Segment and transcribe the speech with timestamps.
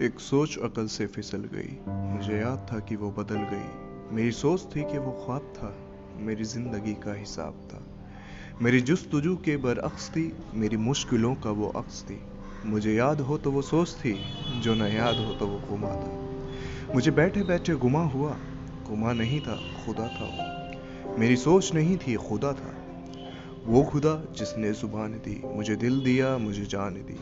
[0.00, 3.68] एक सोच अकल से फिसल गई। मुझे याद था कि वो बदल गई।
[4.14, 5.76] मेरी सोच थी कि वो ख्वाब था,
[6.16, 7.86] मेरी ज़िंदगी का हिसाब था।
[8.62, 12.22] मेरी जुस्तजू के बरअक्स थी, मेरी मुश्किलों का वो अक्स थी।
[12.66, 14.20] मुझे याद हो तो वो सोच थी,
[14.60, 16.20] जो न याद हो तो वो गुमा था।
[16.94, 18.36] मुझे बैठे बैठे गुमा हुआ,
[18.88, 22.85] गुमा नहीं था, खुदा था वो। मेरी सोच नहीं थी, खुदा था।
[23.66, 27.18] वो खुदा जिसने ज़ुबान दी, मुझे दिल दिया, मुझे जान दी।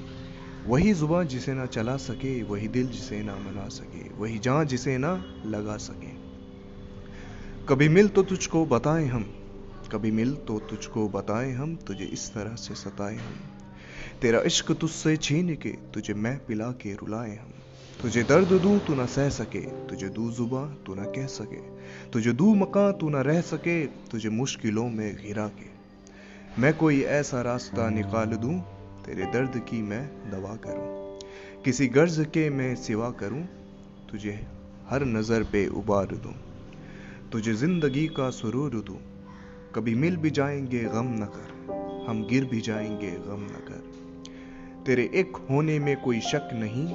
[0.66, 4.99] वही ज़ुबान जिसे ना चला सके, वही दिल जिसे ना मना सके, वही जान जिसे
[4.99, 6.12] ना लगा सके।
[7.69, 9.23] कभी मिल तो तुझको बताएँ हम,
[9.93, 13.38] कभी मिल तो तुझको बताएँ हम, तुझे इस तरह से सताएँ हम।
[14.23, 17.52] तेरा इश्क तुझसे छीन के, तुझे मैं पिला के रुलाए हम।
[18.02, 21.61] तुझे दर्द दूँ तू ना सह सके, तुझे दू जुबा तू ना कह सके,
[22.11, 25.84] तुझे दू मकान तू ना रह सके, तुझे मुश्किलों में घिरा के।
[26.59, 28.61] मैं कोई ऐसा रास्ता निकाल दूँ,
[29.07, 31.19] तेरे दर्द की मैं दवा करूँ।
[31.65, 33.43] किसी गर्ज के मैं सिवा करूँ,
[34.11, 34.46] तुझे
[34.88, 36.35] हर नज़र पे उबार दूँ।
[37.33, 38.99] तुझे ज़िंदगी का सुरूर दूँ।
[39.74, 41.55] कभी मिल भी जाएँगे, गम न कर।
[42.09, 43.83] हम गिर भी जाएँगे, गम न कर।
[44.87, 46.87] तेरे एक होने में कोई शक नहीं,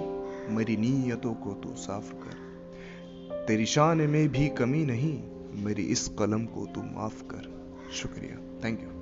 [0.55, 5.23] मेरी नीयतों को तू साफ़ कर। तेरी शान में भी कमी नहीं,
[5.63, 8.98] मेरी इस कलम को तू माफ़ कर। शुक्रिया। Thank you